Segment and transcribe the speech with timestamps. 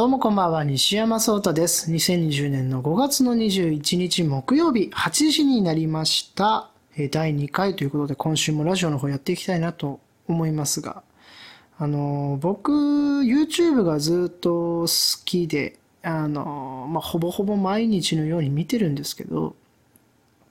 [0.00, 1.92] どうもこんばんは、西山聡太です。
[1.92, 6.70] 2020年の5月の21日木曜日8時になりました。
[7.10, 11.02] 第2回ということで今週もラジオの方やっていきたいなと思いますが、
[11.76, 19.54] あの、僕、YouTube がずっと好きで、あの、まあ、ほぼほぼ毎日のように見てるんですけど、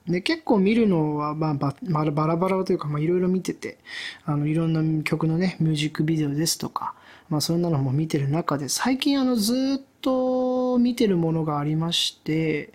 [0.07, 3.77] で結構見るのは、まあ、ばバラバラというか、まあ、いろいろ見てて
[4.25, 6.95] あのいろんな曲のねミュージックビデオですとか、
[7.29, 12.73] まあ、そんなのも見てる中で最近あのずっと見てるものがありまして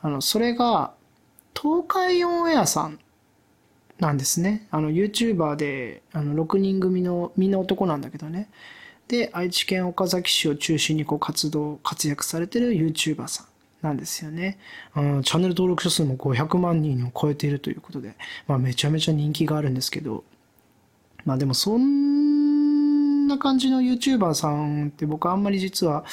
[0.00, 0.92] あのそれが
[1.54, 2.98] 東海オンエアさん
[3.98, 4.66] なんですね。
[4.72, 8.50] あの YouTuber であの6人組のみんな男なんだけどね。
[9.06, 13.46] で愛知県岡崎市を中心にこう活動活躍されてる YouTuber さん
[13.82, 14.58] なんですよね、
[14.96, 18.14] うん、チャンネル登録者数も500万人を超えているということで、
[18.46, 20.24] まあ、めちゃめちゃ人気があるんですけど。
[21.24, 22.13] まあでもそん
[23.24, 26.04] んな感じの YouTuber さんって僕あんまり実は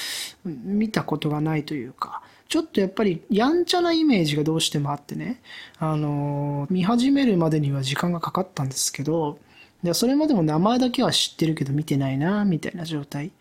[0.43, 5.41] 見たことがないというかちょっとやっぱりやんちゃなイメージがどうしてもあってね、
[5.77, 9.37] あの見始めるまでには時間がかかったんですけど
[9.83, 13.31] でそれまでも名前だけは知ってるけど見てないなみたいな状態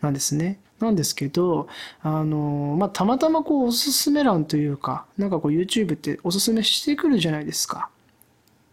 [0.00, 0.58] なんですね。
[0.78, 1.68] なんですけど、
[2.02, 7.90] あの、まあ、たまたまこうおすすめ欄というか、なんかこう YouTube っておすすめしてくるじゃないですか。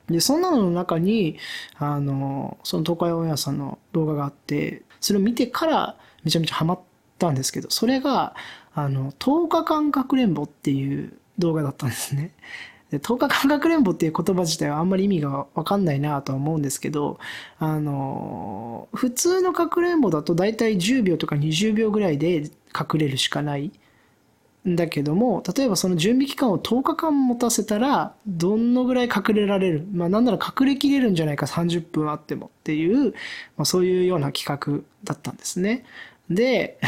[0.10, 1.38] で、そんなのの中に、
[1.78, 6.80] あの、その東海オンエアさんの動画があって、それを見てからめちゃめちゃハマっ
[7.18, 8.36] たんですけど、それが、
[8.74, 12.32] あの、10日間かくれんぼっていう動画だったんですね。
[12.92, 17.20] で10日間かくれんぼっていう言葉自体はあんまり意味がわかんないなとは思うんですけど、
[17.60, 23.72] あの、普通のかくれんぼだと大体10秒とか20秒ぐらいで隠れるしかない
[24.76, 33.14] だけども、例えばその準備期間を10日間持たせたら、どのぐらい隠れられる、まあなんなら隠れきれるんじゃないか30分あってもっていう、
[33.56, 35.86] まあそういうような企画だったんですね。
[36.30, 36.80] で、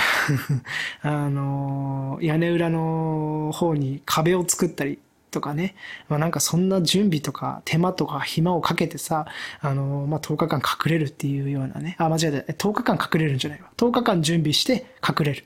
[1.02, 5.00] あの、屋根裏の方に壁を作ったり
[5.32, 5.76] とかね、
[6.08, 9.28] まあ、なんかそんな準備とか手間とか暇をかけてさ、
[9.62, 13.70] あの、まあ、10日間隠れるっていうようなね、あ、間違えた、10日間隠れるんじゃないわ。
[13.78, 15.44] 10日間準備して隠れるっ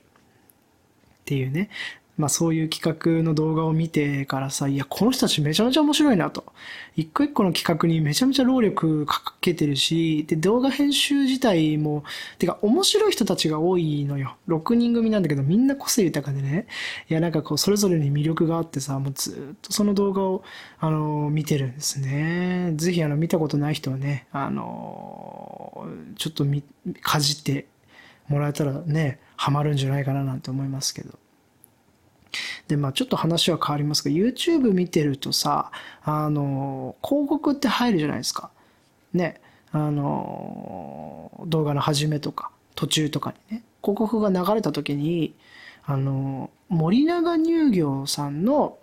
[1.26, 1.70] ていうね、
[2.16, 6.46] まあそういう企画の動画を見てからさ、いや、この人たちめちゃめちゃ面白いなと。
[6.96, 12.04] 一個一個の企画にめちゃめちゃ労力かけてるし、で、動画編集自体も、
[12.38, 14.38] てか面白い人たちが多いのよ。
[14.48, 16.68] 6人組なんだけどみんな個性豊かでね。
[17.10, 20.44] いや、なんかこう、それぞれに魅力があってさ、もうずっとその動画を、
[20.80, 22.74] あの、見てるんですね。
[22.76, 25.88] ぜひ、あの、見たことない人はね、あの、
[26.18, 26.64] ちょっとみ、
[27.02, 27.66] かじって
[28.28, 31.23] もらえたらね、ハマるんじゃないかななんて思いますけど。
[32.68, 35.72] で、まあちょっと話は変わりますが、YouTube 見てるとさ、
[36.04, 38.50] あの、広告って入るじゃないですか。
[39.14, 39.40] ね。
[39.72, 45.34] あの、動画の始めとか、途中とかにね、広告が流れた時に、
[45.86, 48.78] あの、森永乳業さんの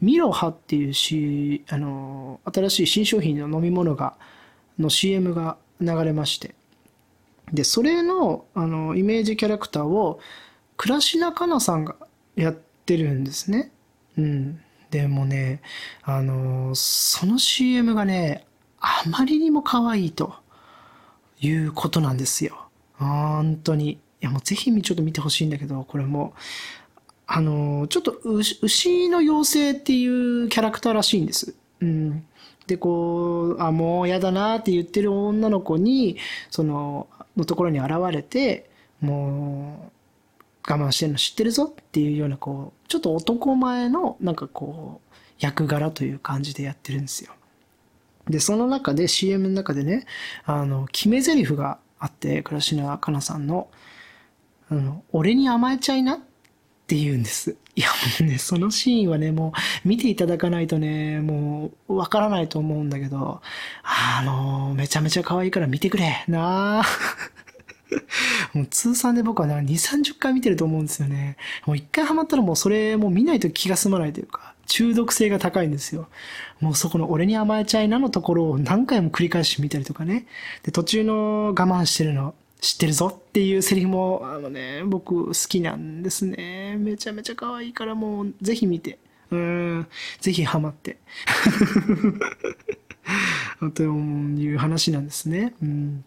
[0.00, 4.14] ミロハっていうし、あの、新しい新商品の飲み物が、
[4.78, 6.54] の CM が流れまして、
[7.52, 10.20] で、それの、あの、イメージキャラクターを、
[10.76, 11.96] 倉科香菜さんが
[12.36, 13.70] やってるんですね。
[14.16, 14.60] うん。
[14.90, 15.60] でもね、
[16.02, 18.46] あの、その CM がね、
[18.80, 20.34] あまりにも可愛いと
[21.40, 22.68] いうことなんですよ。
[22.96, 23.92] 本当に。
[23.92, 26.34] いや、もうぜひちょっと見てほしいんだけど、これも、
[27.26, 31.54] あの、ちょっと牛牛の妖精っていうキャラクターらしいんです。
[31.80, 32.26] うん。
[32.66, 36.16] で、こう、あ、もうやだなって言ってる女の子に、
[36.50, 39.93] その、のところに現れて、もう、
[40.68, 47.32] 我慢してるの知ってるぞっていうような、こう、ちょっと男前の、なんかこう、役柄という感じでやってるんですよ。
[48.28, 50.06] で、その中で、CM の中でね、
[50.44, 53.68] あの、決め台詞があって、倉科香菜さんの、
[54.70, 56.18] あの、俺に甘えちゃいなっ
[56.86, 57.56] て言うんです。
[57.76, 59.52] いや、もうね、そのシーンはね、も
[59.84, 63.42] う、見ていただかないとね、もう、わからないと思うんだけど、
[63.82, 66.84] あの、めちゃめちゃ可愛いから見てくれ、なあ。
[68.54, 71.36] もう通算で僕はね、2、30回見てると思うんですよね。
[71.66, 76.08] もう一回ハマったらもうそれもう見ないと気が済まないというか、中毒性が高いんですよ。
[76.60, 80.26] もうそこの俺に甘えちゃいなのところを何回も繰り返し見たりとかね。
[80.62, 86.76] で、途中の我慢してるの知ってるぞっていうセリフも、あのね、僕好きなんですね。
[86.78, 88.98] めちゃめちゃ可愛いからもうぜひ見て。
[89.30, 89.86] うん、
[90.20, 90.98] ぜひハマって。
[93.74, 95.54] という話なんですね。
[95.62, 96.04] うん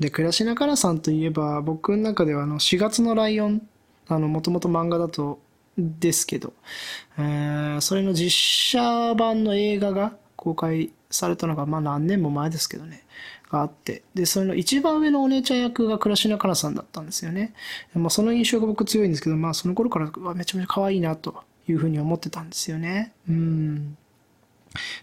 [0.00, 3.68] で、倉科香菜さんといえば、僕の中ではあの4月のライオン、
[4.08, 5.40] あの、もともと漫画だと、
[5.78, 6.52] ですけど、
[7.18, 13.04] えーそれの実写版の映画が公開されたのが、まあ何年も前ですけどね、
[13.50, 17.54] があって、で、それの一番上のお姉ちゃん役が倉科香菜さんだったんですよね。
[17.94, 23.12] まあ、その印象が僕強いんですけど、まあ、その頃からめちゃめちゃ可愛いなというふうに思ってたんですよね。
[23.28, 23.96] うん。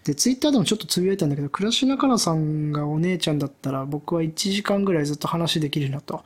[0.04, 6.24] で、ツイッターでもちょっとつぶやいたんだけど、倉科香菜さんがお姉ちゃんだったら、僕は1時間ぐらいずっと話できるなと。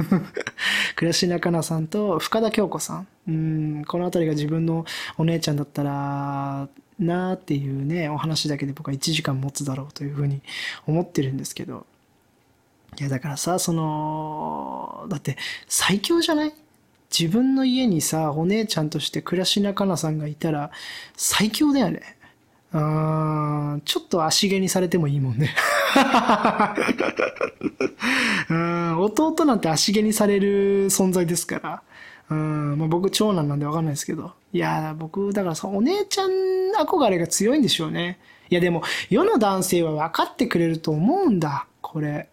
[0.96, 3.06] 倉科香菜さんと深田恭子さん。
[3.28, 4.86] うん、このあたりが自分の
[5.18, 6.68] お姉ちゃんだったら、
[6.98, 10.42] なーっていうね、お話だけで僕は1時間持つだろうというふうに
[10.86, 11.86] 思ってるんですけど。
[12.98, 15.36] いや、だからさ、その、だって
[15.68, 16.54] 最強じゃない？
[17.16, 20.70] 自分の家にさ、お姉ちゃんとして倉科香菜さんがいたら
[21.16, 22.17] 最強だよね。
[22.72, 25.54] あちょっと足毛にされてもいいもんね。
[28.50, 31.82] うん弟なんて足毛にされる存在ですから。
[32.30, 34.32] うんまあ、僕長男なんでわかんないですけど。
[34.52, 36.30] いや、僕、だからさ、お姉ちゃん
[36.78, 38.18] 憧れが強いんでしょうね。
[38.50, 42.28] いや、でも、世の男性は分かってくれると思うんだ、これ。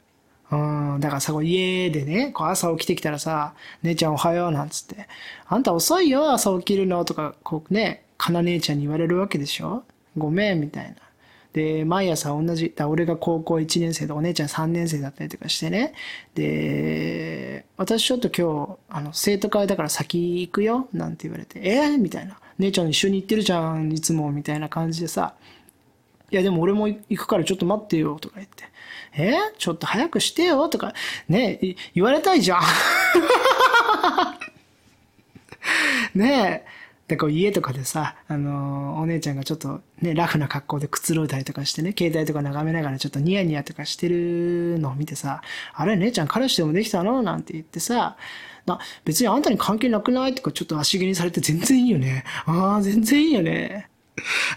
[0.52, 3.54] うん、だからさ、こう家でね、こう朝起きてきたらさ、
[3.84, 5.08] 姉ちゃんおはようなんつって、
[5.48, 9.84] あんた遅いよ、朝起きるのとか、こうね、かな姉ちゃんに言われるわけでしょ
[10.17, 10.95] ごめん、みたいな。
[11.53, 15.94] で、毎朝同じ、だ俺が高校1年生でお姉ちゃん3年生だったりとかしてね。
[16.33, 22.38] で、私ちょっと今日、あの、生徒会だから先行くよ、なんて言われて、えー、みたいな。
[22.57, 25.35] 姉ちゃん一緒に行ってるじゃん、いつも、みたいな感じでさ。
[26.29, 28.65] いや、でも俺も行くからちょっと待ってよ、とか言って。
[29.13, 30.94] えー、ちょっと早くしてよ、とか、
[31.29, 31.59] ね、
[31.94, 32.62] 言われたいじゃん。
[36.19, 36.75] ねえ。
[37.07, 45.42] で、こう家とかでさ、あのー、お姉ちゃんがちょっとね、ラフな格好でくつろいだりとかしてね、携帯とか眺めながらちょっとニヤニヤとかしてるのを見てさ、
[45.74, 47.22] あれ、姉ちゃん彼氏でもできたの？
[47.22, 48.18] なんて言ってさ、
[48.66, 50.34] な、別にあんたに関係なくない？
[50.34, 52.24] とかちょっと足毛にされて全然いいよね。
[52.48, 53.90] ああ、全然いいよね。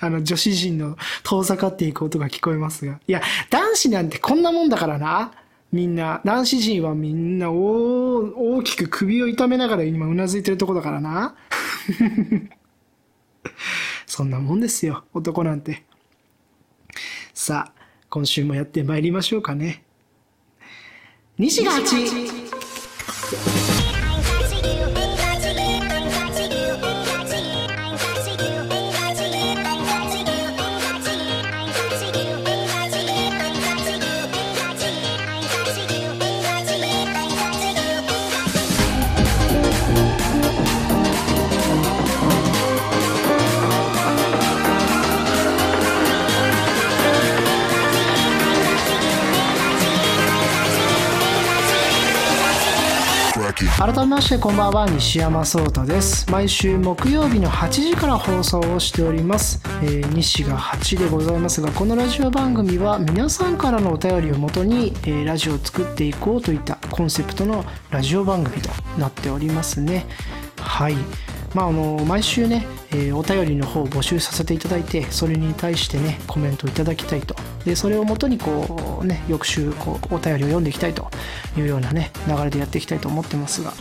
[0.00, 2.98] あの、女子陣の遠ざかっていく音が聞こえますが。
[3.06, 3.20] いや、
[3.50, 5.32] 男子なんてこんなもんだからな。
[5.70, 11.34] みんな、男子陣はみんな大大きく首を痛めながら今うなずいてるとこだからな。
[14.06, 15.84] そんなもんですよ、男なんて。
[17.34, 19.84] さあ、今週もやってまいりましょうかね。
[21.38, 23.77] 西が8。
[53.88, 56.30] 改めましてこんばんは西山壮太です。
[56.30, 68.68] 毎週木曜日の8時から放送をしております、えー、西が8でございますがこのラジオ番組は皆さんからのお便りをもとに、えー、ラジオを作っていこうといったコンセプトのラジオ番組と
[68.98, 70.04] なっておりますね。
[70.58, 70.94] はい。
[71.54, 77.34] まああの毎週ね、えー、お便りの方を募集させていただいてそれに対してねコメントをいただきたいと。
[77.64, 81.10] でそれをもとにこうね翌週こうお便りを読んでいきたいと
[81.56, 83.72] いうようなね流れでやっていきたいと思ってますが。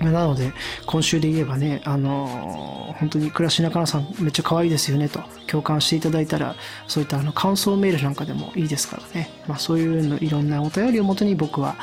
[0.00, 0.52] なので
[0.86, 5.20] 今週で言えばねあのー、本当に倉科香菜さんめっちゃ可愛いですよねと。
[5.46, 6.54] 共感していただいたら
[6.86, 11.76] そういったあの感想メールなんかでもいいですからね、まあ、そういうのいろんなお便りをもとに僕は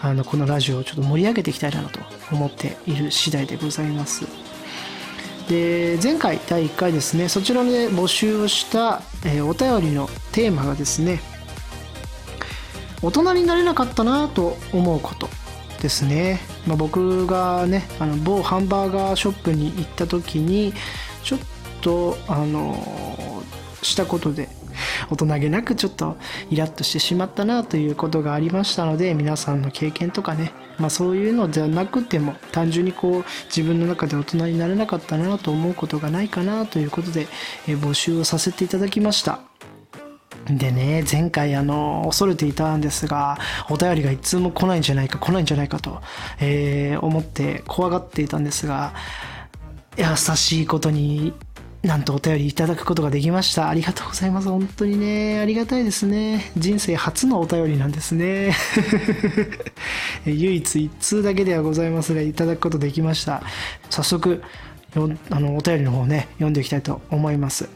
[0.00, 2.00] あのこのラジオをちょっと盛り上げていきたいなと
[2.32, 4.26] 思っている次第でございます。
[5.48, 11.20] で前回第1回ですねそちらで募集をした、えー、お便りのテーマがですね
[13.02, 15.28] 大人になれなかったなと思うこと
[15.82, 20.72] ですね、まあ、僕がねあの某ハンバーガーショップに行った時に
[21.22, 21.38] ちょっ
[21.80, 23.42] とあの
[23.82, 24.48] したことで
[25.10, 26.16] 大人げなくちょっと
[26.50, 37.26] イラッとしてしまったなということがありましたので皆さんの経験とかね、まあ、そういうのではなくても単純にこう自分の中で大人になれなかったなと思うことがないかなということで、
[37.66, 39.51] え募集をさせていただきました。
[40.46, 43.38] でね、前回あの、恐れていたんですが、
[43.70, 46.00] お便りが一通も来ないんじゃないか、来ないんじゃないかと、
[46.40, 48.92] えー、思って怖がっていたんですが、
[49.96, 51.34] 優しいことに
[51.82, 53.68] なんとお便りいただくことができました。
[53.68, 54.48] ありがとうございます。
[54.48, 56.52] 本当にね、ありがたいですね。
[56.56, 58.54] 人生初のお便りなんですね。
[60.24, 63.42] 唯一一通だけではございますが、いただくことできました。
[63.90, 64.42] 早速、
[65.30, 67.68] あの、お便りの方ね、読んでいきたいと思います。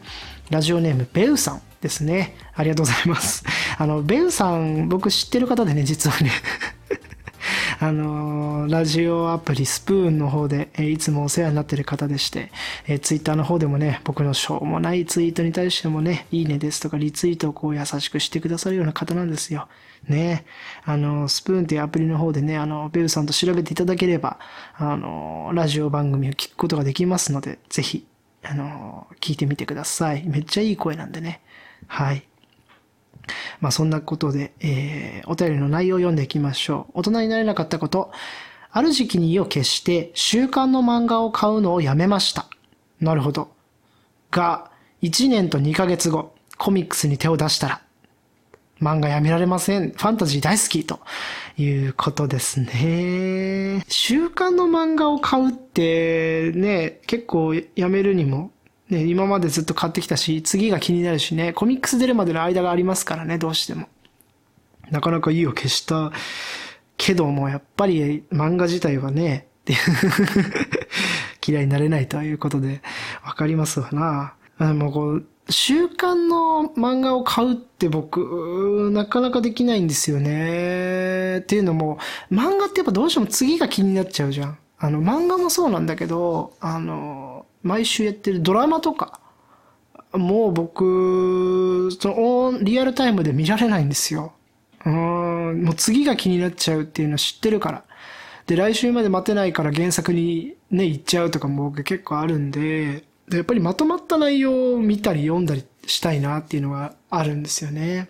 [0.49, 2.35] ラジオネーム、ベウさんですね。
[2.53, 3.43] ありがとうございます。
[3.77, 6.31] あの、ベウさん、僕知ってる方でね、実はね。
[7.79, 12.51] あのー、ラジオアプリスプーンの方で、え、いつもお世話になってる方でして、
[12.87, 19.67] えー、ツイッターの方でもね、僕のしょうもないツイートに対してもね、いいねですとかリツイートをこう優しくしてくださるような方なんですよ。
[20.07, 20.45] ね。
[20.85, 24.39] あの、スプーンっていうアプリの方でね、あの、ベルさんと調べていただければ、
[24.75, 28.07] あの、ラジオ番組を聞くことができますので、ぜひ、
[28.43, 30.23] あの、聞いてみてください。
[30.27, 31.41] めっちゃいい声なんでね。
[31.85, 32.23] はい。
[33.61, 36.99] まあそんなことで、えー、お便りの内容を読んでいきましょう。
[36.99, 38.11] 大人になれなかったこと。
[38.71, 42.45] ある時期に意を決して週刊の漫画を買うのをやめました。
[42.99, 43.49] なるほど。
[44.31, 47.81] が、1年と2ヶ月後、コミックスに手を出したら、
[48.81, 49.91] 漫画やめられません。
[49.91, 50.99] ファンタジー大好きと
[51.57, 53.83] いうことですね。
[53.87, 58.51] 週刊の漫画を買うってね、結構やめるにも
[58.89, 63.87] ね、今までずっと買ってきたし、次が気になるしね、コミックス出るまでの間がありますからね、どうしても。
[64.91, 66.11] なかなか意を消した
[66.95, 69.47] けども、やっぱり漫画自体はね、
[71.45, 72.81] 嫌いになれないということで、
[73.25, 74.33] わかりますわな。
[74.57, 81.39] あもうこう、週刊の漫画を買うって僕、なかなかできないんですよね。
[81.39, 81.99] っていうのも、
[82.31, 84.57] 漫画ってやっぱどうしても次が気になっちゃうじゃん。
[84.79, 87.26] あの、漫画もそうなんだけど、あの、
[87.67, 89.19] 毎週やってるドラマとか、
[90.13, 94.33] もう僕、その、リアルタイムで見られないんですよ。
[94.85, 97.83] うん、もう次が気になっちゃうっていうの知ってるから。
[98.47, 108.07] で、来週まで待てないから原作にね、行っちゃうとかも僕結構あるんで、でやっぱりまとまった内容を見たり読んだりしたいなっていうのがあるんですよね。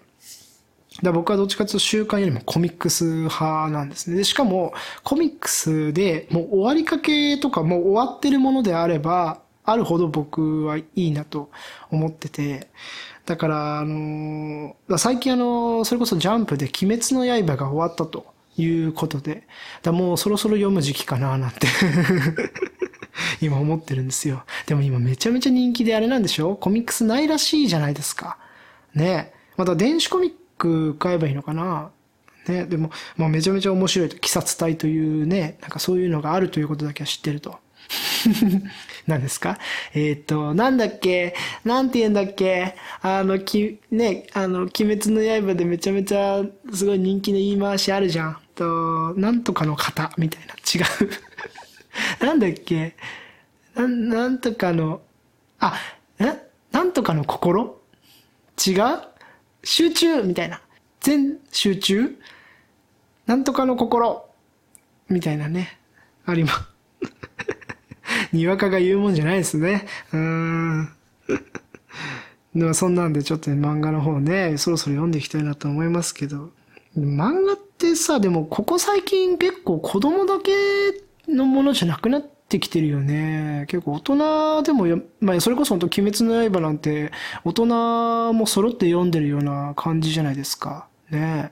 [1.04, 4.18] だ僕はどっちかというと週刊よりもコミックス派なんですね。
[4.18, 4.74] で、しかも
[5.04, 11.52] コミックスでもう終わりかけとかもう終わってるものであれば、あるほど僕はいいなと
[11.92, 12.70] 思ってて、
[13.26, 19.46] だから、あの、最近あの、それこそジャンプで鬼滅の刃が終わったということで、
[19.84, 21.68] だもうそろそろ読む時期かななんて
[23.42, 24.46] 今思ってるんですよ。
[24.68, 26.56] でも今めちゃめちゃ人気であれなんでしょ？
[26.56, 28.38] コミックスないらしいじゃないですか。
[28.96, 31.92] ねまた電子コミック買えばいいのかな？
[32.48, 37.60] ねでも、まあめちゃめちゃ面白いと、鬼殺隊というね、なんかそういうのがあるということだけは知ってると。
[39.08, 39.58] 何ですか？
[39.94, 41.34] えっ、ー、と、なんだっけ？
[41.64, 42.76] なんて言うんだっけ？
[43.02, 48.38] あの、き、ね、あの、鬼滅の刃でめちゃめちゃすごい人気の言い回しあるじゃん。
[48.54, 50.54] と、なんとかの型みたいな。
[50.56, 50.80] 違
[52.20, 52.24] う。
[52.26, 52.96] なんだっけ？
[53.76, 55.02] な、なんとかの、
[55.60, 55.76] あ、
[56.20, 56.26] え？
[56.72, 57.80] なんとかの心？
[58.68, 58.76] 違う？
[59.64, 60.24] 集中？
[60.24, 60.62] みたいな。
[61.00, 62.20] 全集中？
[63.26, 64.30] なんとかの心？
[65.08, 65.80] みたいなね。
[66.26, 66.77] あります。
[68.38, 69.86] にわかが言うもんじゃないですね。
[70.14, 70.90] うん。
[72.56, 76.52] でもそんなんでちょっとね、漫画の方ね、そろそろ読んでいきたいなと思いますけど。
[76.98, 80.52] 漫画ってさ、でもここ最近結構子供だけ
[81.32, 83.66] のものじゃなくなってきてるよね。
[83.68, 87.12] 結構大人でもまあそれこそ本当鬼滅の刃なんて
[87.44, 90.88] 大人も揃って読んでるような感じじゃないですか。
[91.12, 91.52] ね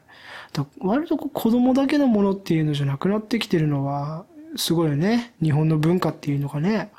[0.79, 5.33] 割と子供だけのものっていうのじゃなくなってきてるのは、すごいね。
[5.41, 6.91] 日本の文化っていうのがね。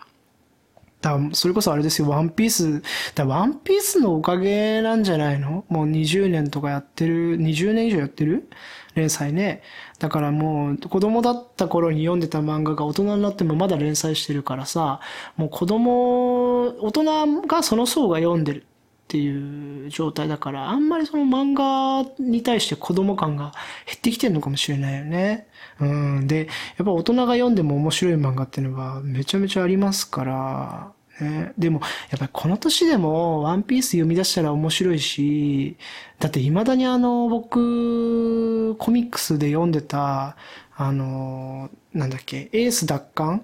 [1.03, 2.83] だそれこそあれですよ、ワンピース。
[3.15, 5.65] だワンピースのおかげなんじゃないの？
[5.69, 8.49] もう20年とかやってる、20年以上やってる？
[8.95, 9.63] 連載ね。
[9.99, 15.01] だからもう子供だった頃に読んでた漫画が大人になってもまだ連載してるからさ、
[15.37, 18.67] もう子供、大人がその層が読んでる
[19.07, 23.53] っていう状態だから、あんまりその漫画に対して子供感が
[23.87, 25.47] 減ってきてるのかもしれないよね。
[25.79, 26.27] うん。
[26.27, 35.77] で、やっぱ大人が読んでも面白い漫画っていうのはめちゃめちゃありますから、ね、でも、やっぱりこの年でもワンピース読み出したら面白いし、
[36.19, 40.37] だって未だにあの、僕、コミックスで読んでた、
[40.77, 43.43] あの、なんだっけ、エース奪還？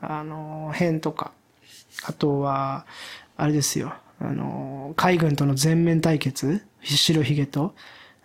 [0.00, 1.30] あの、編とか。
[2.04, 2.84] あとは、
[3.36, 3.94] あれですよ。
[4.28, 7.74] あの、海軍との全面対決白ひげと。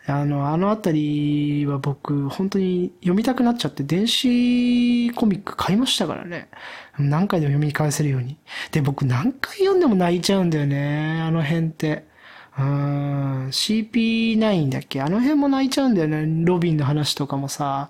[0.06, 6.50] あの、あのあたりは僕、本当に読みたくなっちゃって、電子コミック買いましたからね。
[6.98, 8.38] 何回でも読み返せるように。
[8.72, 11.22] で、僕何回読んでも泣いちゃうんだよね。
[11.22, 12.09] あの辺って。
[12.60, 15.02] うん、CP9 だっけ？
[15.02, 16.26] あの辺も泣いちゃうんだよね。
[16.44, 17.90] ロビンの話とかもさ。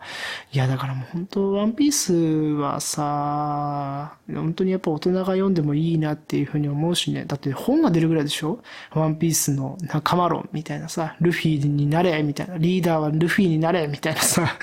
[0.53, 7.25] いや、だからもう本当ワンピースはさ、本当にやっぱ大人が読んでもいいなっていうふうに思うしね。
[7.25, 8.59] だって本が出るぐらいでしょ？
[8.93, 14.55] ワンピースの仲間論みたいなさ、ルフィになれみたいな、リーダーはルフィになれみたいなさ。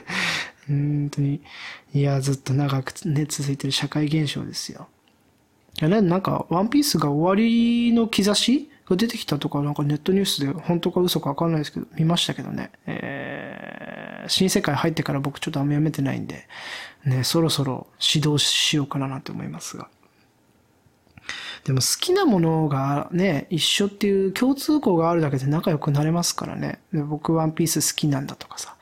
[0.66, 1.42] 本当に、
[1.92, 4.88] いや、ずっと長くね、続いてる社会現象ですよ。
[5.80, 12.70] いやね、なんか、ワンピースが終わりの兆しが出てきたとか、なんかネットニュースで本当か嘘かわかんないですけど、見ましたけどね。
[12.86, 16.46] えー、新世界入ってから僕ちょっとあんま読めてないんで、
[17.04, 19.88] ね、そろそろ指導しようかななんて思いますが。
[21.64, 26.80] でも好きなものがね、一緒っていう共通項があるだけで仲良くなれますからね。
[26.92, 28.76] 僕ワンピース好きなんだとかさ。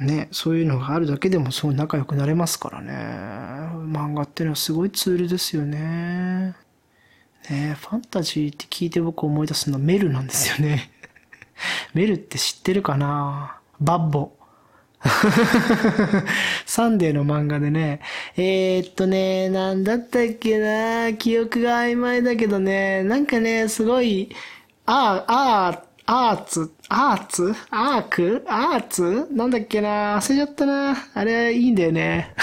[0.00, 2.92] ね、そういうのがあるだけでもそう仲良くなれますからね。
[2.94, 6.54] 漫画っていうのはすごいツールですよね。
[7.48, 10.90] ねファンタジーって聞いて僕思い出すのはメルなんですよね。
[11.94, 13.56] メルって知ってるかな？
[13.80, 14.32] バッボ。
[16.66, 18.00] サンデーの漫画でね、
[18.36, 21.14] えー、っとね、なんだったっけな？
[21.14, 24.28] 記憶が曖昧だけどね、なんかね、すごい、
[24.84, 25.82] ああ、あ
[26.32, 27.54] アーツ、アーツ？
[27.70, 28.44] アーク？
[28.48, 29.28] アーツ？
[29.30, 30.16] なんだっけな？
[30.18, 30.96] 忘れちゃったな。
[31.14, 32.34] あれいいんだよね。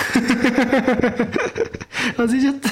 [2.16, 2.70] 忘れちゃった。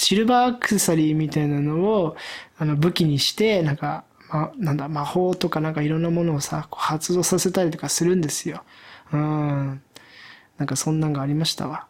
[0.00, 2.16] シルバーアクセサリーみたいなのを、
[2.58, 8.62] あの、武器にして、なんか、ま、なんだ、魔法とかなんかいろんなものをさ、発動させたりとかするんですよ。
[9.12, 9.82] うん。
[10.56, 11.86] なんかそんなんがありましたわ。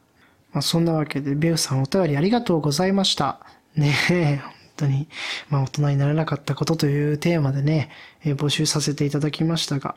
[0.52, 3.40] まあ、そんなわけで、ベウさんお便りありがとうございました。
[3.76, 5.08] ねえ、本当に、
[5.48, 7.90] まあ、大人にならなかったことというテーマでね、
[8.24, 9.94] えー、募集させていただきましたが、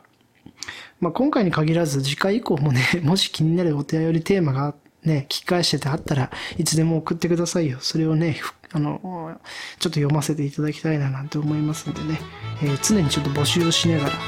[1.00, 7.78] まあ、今回に限らず次回以降もね、 もし気になるお便りテーマがあね、聞き返しててあったらいつでも送ってくださいよ。
[7.80, 8.40] それをね、
[8.72, 9.38] あの、
[9.78, 12.18] ちょっと読ませていただきたいななんて思いますんでね、
[12.62, 14.10] えー、常にちょっと募集をしながら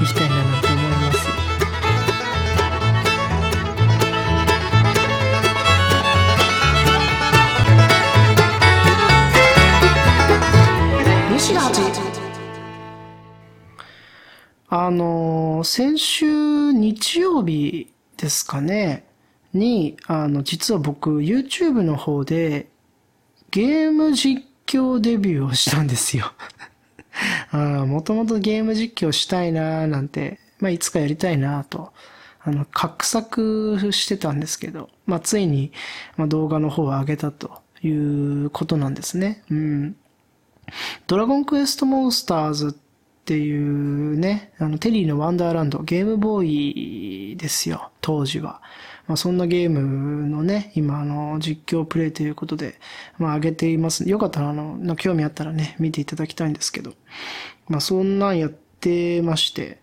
[0.00, 1.28] 行きたいななんて思います。
[11.32, 11.60] 西田
[14.72, 19.06] あの、先週日曜日ですかね、
[19.54, 22.68] に、あの、実は僕、YouTube の方で、
[23.50, 26.32] ゲーム実況デビューをしたんですよ
[27.52, 31.92] もともとゲーム実況したいなーなんて、まあ、いつかやりたいなと、
[32.42, 35.72] あの、画策してたんですけど、まあ、ついに、
[36.16, 39.42] ま、動画の方を上げたということなんですね。
[39.50, 39.96] うん。
[41.06, 42.89] ドラゴンクエストモンスターズって
[43.30, 48.60] ていうね、あの、テリーのワンダーランド、ゲームボーイですよ、当時は。
[49.06, 52.80] まあ、そんなゲームのね、今、あの、実況プレイということで、
[53.18, 54.08] まあ、上げています。
[54.08, 56.94] よかったら、あの、興味あったらね、見ていただきたいんですけど、
[57.68, 59.78] まあ、そんなんやってまして、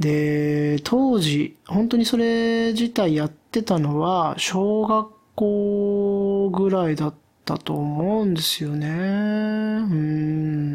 [0.00, 8.88] で、当時、本当にそれ自体やってたのは、小学校ぐらいだったと思うんですよね。
[8.88, 8.90] う
[9.94, 10.67] ん。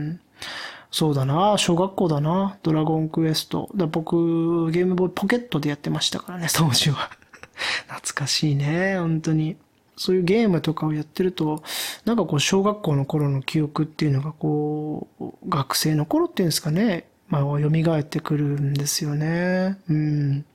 [0.94, 3.68] そうだな、小学校だな、ドラゴンクエスト。
[3.76, 7.10] だ僕、ゲームボーイポケットでやってましたからね、 当時は。
[7.90, 9.58] 懐かしいね、本当に。
[9.98, 11.64] そういうゲームとかをやってると、
[12.06, 19.80] なんかこう、小学校の頃の記憶っていうのがこう、学生の頃っていうんですかね、まあ、蘇ってくるんですよね。
[19.90, 20.46] うん。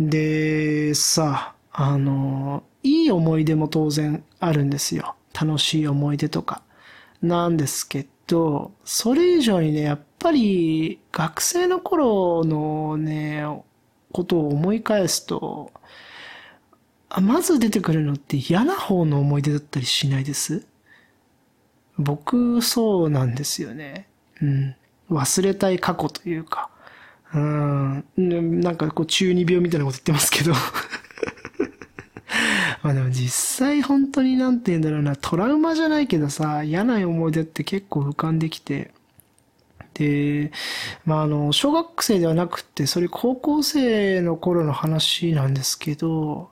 [0.00, 5.16] で、さ、あの、いい思い出も当然あるんですよ。
[5.38, 6.62] 楽しい思い出とか。
[7.20, 13.44] なんですけど、と、それ以上にね、やっぱり学生の頃のね、
[14.12, 15.72] ことを思い返すと、
[17.20, 20.66] まず出てくるのって嫌な方の思い出だったりしないです？
[21.98, 24.06] 僕、そうなんですよね。
[24.40, 24.76] うん。
[25.10, 26.70] 忘れたい過去というか。
[27.34, 28.04] うん。
[28.16, 30.52] なんかこう中二病みたいなこと言ってますけど
[32.88, 38.92] まあでも実際本当になんて言うんだろうな、トラウマじゃないけどさ、嫌な思い出って結構浮かんできて、
[39.92, 40.52] で、
[41.04, 46.48] まああの、小学生ではなくて、それ高校生の頃の話なんですけど、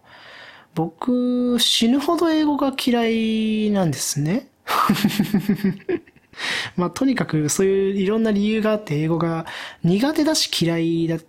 [0.74, 4.48] 僕、死ぬほど英語が嫌いなんですね。
[6.76, 9.46] まあとにかくそういういろんな理由があって英語が
[9.82, 11.20] 苦手だし嫌いだっ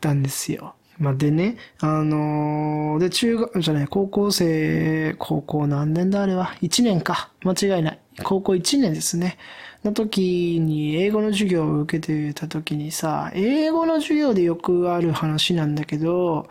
[0.00, 0.74] たんですよ。
[0.98, 7.30] まあ、でね、あのー、で、中学、じゃない、高校生、高校何年だあれは ?1 年か。
[7.42, 7.98] 間違いない。
[8.22, 9.36] 高校1年ですね。
[9.84, 16.48] の時に英語の授業を受けてた時にさ、英語の授業でよくある話なんだけど、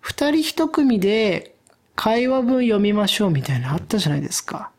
[0.00, 1.56] 二人一組で
[1.96, 4.70] 会話文読みましょうみたいなのあったじゃないですか。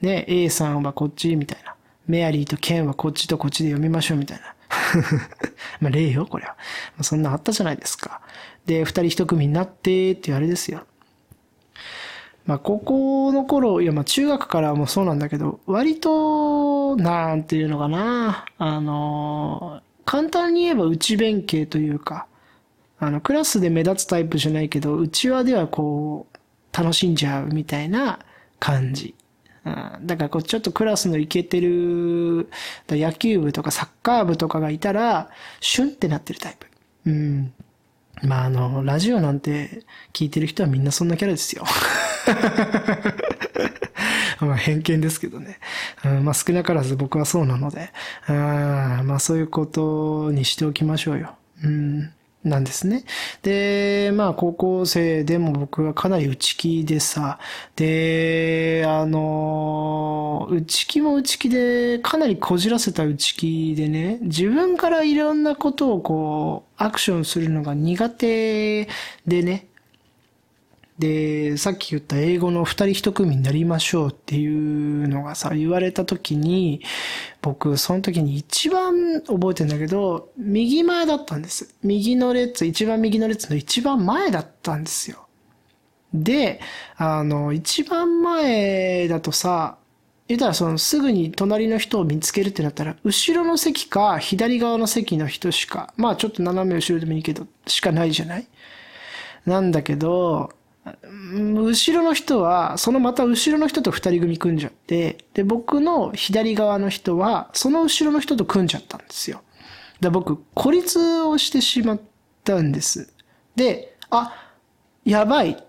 [0.00, 1.74] ね、A さんはこっちみたいな。
[2.06, 4.54] メアリーとケンはこっちとこっちで読みましょうみたいな。
[5.80, 6.56] まあ、例よ、これは。
[7.02, 8.20] そんなあったじゃないですか。
[8.66, 10.82] で、二人一組になってっていうあれですよ。
[12.46, 22.26] まあ、高校の頃、いや、まあ、中学からもそうなんだけど、割と、なんていうのかな、あの、簡単に言えば内弁慶というか、
[22.98, 26.38] あの、クラスで目立つタイプじゃないけど、内輪ではこう、
[26.76, 28.18] 楽しんじゃうみたいな
[28.58, 29.14] 感じ。
[29.98, 32.48] うん、だからこうちょっとクラスのイケてる
[32.88, 36.66] 野球部とかサッカー部とかがいたら、シュンってなってるタイプ。
[37.06, 37.52] うん。
[38.22, 41.64] まああの、ラジオなんて聞いてる人はみんなそんなキャラですよ。
[44.40, 45.58] まあ偏見ですけどね。
[46.04, 47.90] うん、まあ少なからず僕はそうなので、
[48.28, 51.37] うん、まあそういうことにしておきましょうよ。
[52.44, 53.04] なんですね。
[53.42, 57.38] で、まあ高校生でも僕はかなり内気でさ、
[57.76, 68.84] で、あの、内気も内気で、かなりこじらせた内気でね、自分からいろんなことをこう、アクションするのが苦手
[69.26, 69.67] でね、
[70.98, 76.82] で、さっき言った英語の二人一組になりましょうっていうのがさ、言われた時に、
[77.40, 81.74] 僕、その時に一番覚えてんだけど、右前だったんです。
[81.84, 85.28] 右の列、一番右の列の一番前だったんですよ。
[86.12, 86.60] で、
[86.96, 89.78] あの、一番前だとさ、
[90.26, 98.46] 言ったらそのすぐに隣の人を見つけるってなったら、後ろの席か左側の席の人しか、まあちょっと斜め後ろでもいいけど、しかないじゃない
[99.46, 100.50] なんだけど、
[101.02, 109.42] 後ろの人は、そのまた後ろの人と二人組組んじゃって、で、僕の左側の人は、その後ろの人と組んじゃったんですよ。
[110.00, 112.00] で、僕、孤立をしてしまっ
[112.44, 113.12] たんです。
[113.56, 114.34] で、あ、
[115.04, 115.62] やばい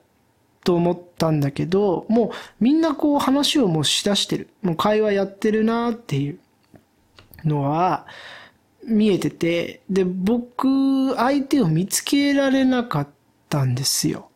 [0.63, 4.49] と思ったんだけど、もうみんなこう話をもうしだしてる。
[4.61, 6.39] もう会話やってるなっていう
[7.45, 8.05] のは
[8.85, 13.07] 見えてて、で、僕、相手を見つけられなかっ
[13.49, 14.28] たんですよ。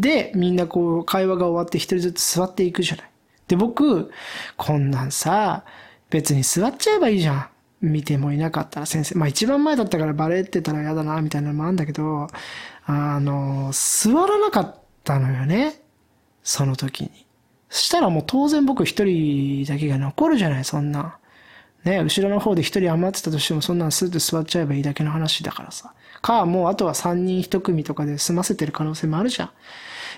[0.00, 3.10] で、みんなこう、会話が終わって一人ずつ座っていくじゃない。
[3.48, 4.10] で、僕、
[4.56, 5.64] こんなんさ、
[6.08, 7.48] 別に座っちゃえばいいじゃん。
[7.82, 9.14] 見てもいなかったら先生。
[9.14, 12.28] まあ一番前だったからバレてたら嫌だな、みたいなのもあるんだけど、
[12.86, 15.80] あの、座らなかったのよね。
[16.42, 17.26] その時に。
[17.68, 21.18] したらもう当然僕一人だけが残るじゃない、そんな。
[21.84, 25.94] ね、後ろの方で一人余ってたとしてもそんなんスーッと座っちゃえばいいだけの話だからさ。
[26.20, 29.50] か、もうあとは三人一組とかで済ませてる可能性もあるじゃん。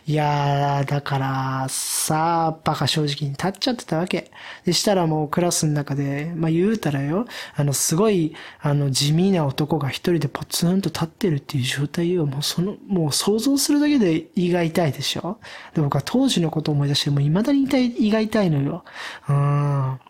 [0.04, 4.32] いやー、だからさ、バカ正直に立っちゃってたわけ。
[4.64, 15.38] でしたらもうクラスの中で、まあ言うたらよ、あのすごい、あの地味な男が一人でポツンと立ってるっていう状態をもうその、もう想像するだけで胃が痛いでしょ
[15.74, 18.84] で僕は当時のことを思い出して、もう未だに痛い、胃が痛いのよ。
[19.28, 20.00] うん。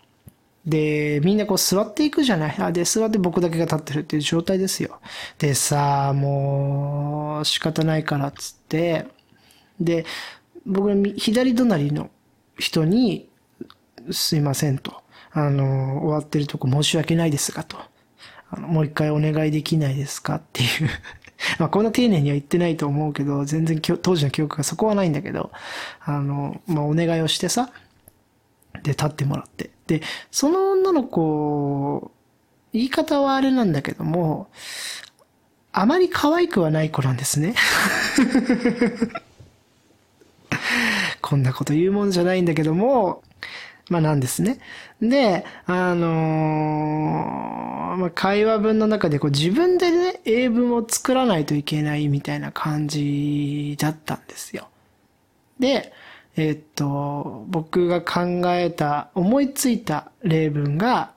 [0.65, 5.01] で、みんなこう座っていくじゃないあ、で、座って僕だけが立ってるっていう状態ですよ。
[5.39, 9.07] でさ、もう、仕方ないからっつって、
[9.85, 10.05] で、
[10.67, 12.11] 僕の左隣の
[12.59, 13.29] 人に、
[14.11, 15.03] すいませんと。
[15.33, 17.79] あの、終わってるとこ申し訳ないですがと。
[18.51, 20.37] あの、もう一回お願いできないですか？
[20.37, 20.69] っていう
[21.59, 25.51] まあこんな丁寧には言ってないと思うけど、全然当時の記憶がそこはないんだけど、
[26.01, 27.71] あの、まあお願いをしてさ、
[28.83, 29.71] で、立ってもらって。
[29.87, 32.11] で、その女の子、
[32.73, 34.49] 言い方はあれなんだけども、
[35.73, 37.55] あまり可愛くはない子なんですね。
[41.33, 43.23] こんなこと言うもんじゃないんだけども、
[43.89, 44.59] まあなんですね。
[45.01, 54.69] で、あのー、まあ会話文の中でこう自分でね、英文を作らないといけないみたいな感じだったんですよ。
[55.59, 55.95] で、
[56.37, 61.15] えっと、僕が考えた、思いついた例文が、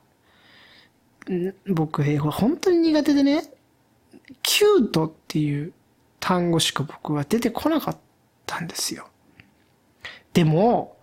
[1.68, 3.44] 僕英語本当に苦手でね、
[4.44, 5.74] キュートっていう
[6.22, 7.98] 単語しか僕は出てこなかっ
[8.46, 9.10] たんですよ。
[10.36, 10.98] でも、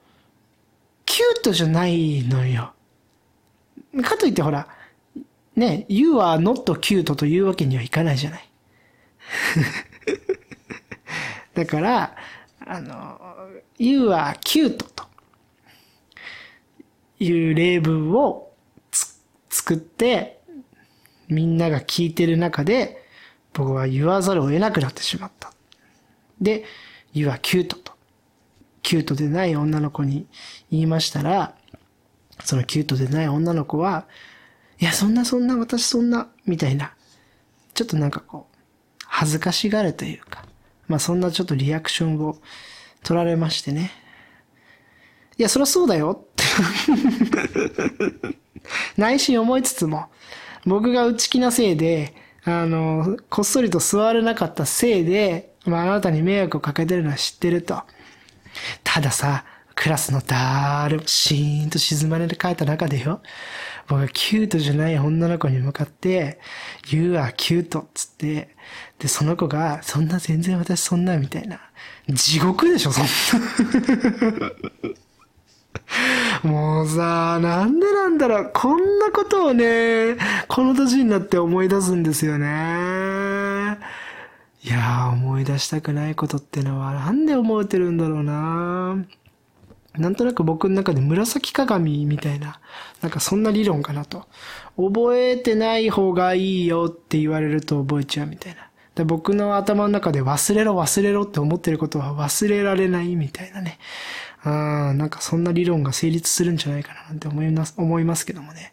[1.06, 2.74] キュートじゃないのよ。
[4.02, 4.68] かといってほら、
[5.56, 8.50] ね、You are not cute というわけにはいかないじゃない。
[11.54, 12.14] だから、
[12.60, 13.18] あの、
[13.78, 15.06] You are cute と
[17.18, 18.52] いう例文を
[19.48, 20.42] 作って、
[21.28, 23.02] みんなが聞いてる中で、
[23.54, 25.54] 僕は言わざるを得なくなってしまった。
[26.38, 26.64] で、
[27.14, 27.91] You are cute と。
[28.82, 30.26] キュートでない女の子に
[30.70, 31.54] 言いましたら、
[32.44, 34.06] そのキュートでない女の子は、
[34.78, 36.94] いや、そんなそんな、私そんな、みたいな、
[37.74, 38.56] ちょっとなんかこう、
[39.06, 40.44] 恥ずかしがるというか、
[40.88, 42.36] まあそんなちょっとリアクションを
[43.04, 43.92] 取られましてね。
[45.38, 46.44] いや、そりゃそうだよって
[48.96, 50.10] 内心思いつつも、
[50.66, 52.14] 僕が内気なせいで、
[52.44, 57.82] あの、こっそりと座れなかったせいで、まああなたに迷惑をかけてるのは知ってると。
[58.84, 63.20] たださ、クラスの誰もシーンと静まれて帰った中でよ、
[63.88, 66.38] 僕がキュートじゃない女の子に向かって、
[66.88, 68.54] You are cute っつって、
[68.98, 71.60] で、その子が、そんな全然私そんなみたいな。
[72.08, 74.52] 地獄でしょ、そんな。
[76.48, 78.50] もうさ、なんでなんだろう。
[78.52, 80.16] こんなことをね、
[80.48, 83.21] この年になって思い出すんですよね。
[84.64, 89.04] いやー、思い出したくないことってのはなんで思えてるんだろうな
[89.94, 92.60] なんとなく僕の中で紫鏡みたいな、
[93.02, 94.26] なんかそんな理論かなと。
[94.76, 98.70] 覚えてない方がいいよって言われると覚えちゃうみたいな。
[98.94, 103.78] で僕の頭の中で忘れろ忘れろって思ってることは忘れられないみたいなね。
[104.44, 108.72] あなんかそんな理論が成立するんじゃないかななんて思います、思いますけどもね。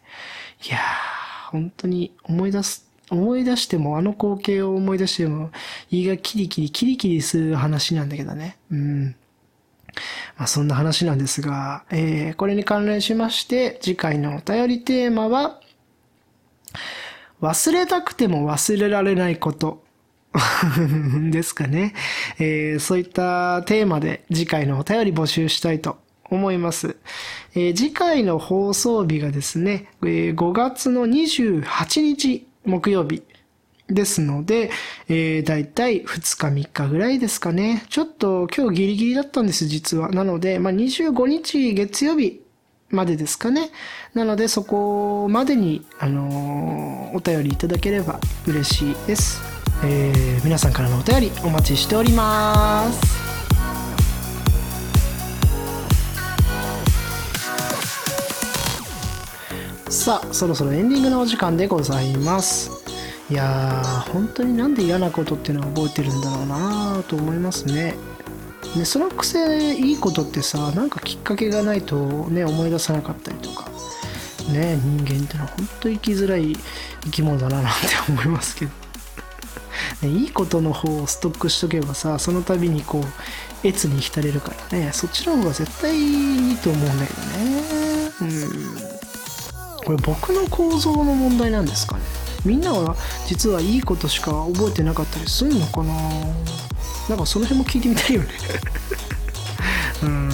[0.66, 5.50] いやー、本当に思い出す、思い出しても、あの光景を思い出しても、
[5.90, 8.56] 胃がキリキリ、キリキリする話なんだけどね。
[8.70, 9.16] うん。
[10.36, 15.60] まあ、そんな話なんですが、えー、これに関連しまして、次回のお便りテーマは、
[17.40, 19.82] 忘れたくても忘れられないこと
[21.30, 21.94] ですかね、
[22.38, 26.96] えー、そういったテーマで次回のお便り募集したいと思います。
[27.54, 33.22] えー、次回の放送日がですね、えー、5月の28日木曜日
[33.88, 34.70] ですので、
[35.08, 37.84] えー、だいたい2日3日ぐらいですかね。
[37.88, 40.10] ちょっと今日ギリギリだったんです、実は。
[40.10, 42.40] なので、まあ、25日月曜日
[42.90, 43.70] までですかね。
[44.14, 49.40] なので、そこまでに、あのー、お便りいただければ嬉しいです。
[49.84, 53.19] えー、皆さんからのお便りお待ちしております。
[60.00, 62.70] さあ、そろそろエンディングのお時間でございます。
[63.28, 67.94] いやー、本当になんで嫌なことっていうのは覚えてるんだろうなと思いますね。
[68.74, 71.96] で、そのくせいいことってさ、なんかきっかけがないと
[72.30, 73.68] ね、思い出さなかったりとか、
[74.50, 76.56] ね、人間ってのは本当生きづらい
[77.04, 78.70] 生き物だななんて思いますけど。
[80.00, 88.10] ね、いいことの方をストックしとけばさ、その度にこう、越に浸れるからね、そっちの方が絶対いいと思うんだけどね。
[88.22, 88.69] うん。
[89.90, 92.02] これ僕の構造の問題なんですかね？
[92.44, 92.94] みんなは
[93.26, 95.92] 実はいいことしか覚えてなかったりするのかな？
[97.08, 98.28] なんかその辺も聞いてみたいよね。
[100.04, 100.30] うん。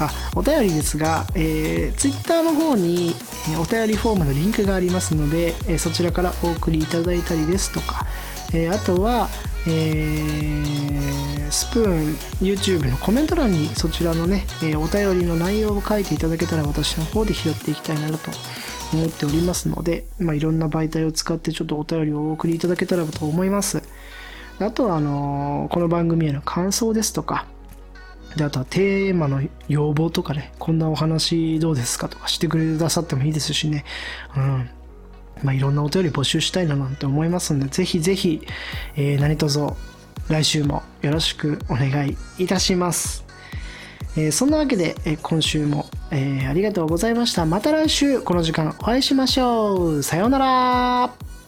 [0.00, 3.14] あお便りですが、えー、Twitter の方に
[3.60, 8.06] お便りフォームのリンクがありますので、え、そちらからお送りいただいたりですとか、
[8.54, 9.28] え、あとは、
[9.66, 18.30] えー、スプーン YouTube のコメント欄にそちらのね、え、お便りの内容を書いていただけたら私の方で拾っていきたいなと
[18.94, 23.82] 思っておりますので、まあ、いろんな媒体を使ってちょっとお便りをお送りいただけたらと思います。
[24.60, 27.44] あとは、あの、この番組への感想ですとか、
[28.34, 33.84] で、あとはテーマの要望とかね、こんなお話どうですかとかしてくれくださってもいいですしね、
[34.34, 34.70] うん。
[35.42, 38.40] まあ、いろんなお便り募集したいななんて思いますので、ぜひぜひ、
[38.96, 39.58] えー、何卒
[40.28, 43.24] 来週もよろしくお願いいたします。
[44.16, 47.46] えー、そんなわけで、え、今週も、えー、ありがとうございました。
[47.46, 50.02] また来週この時間お会いしましょう。
[50.02, 51.41] さようなら。